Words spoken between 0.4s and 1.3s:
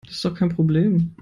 Problem.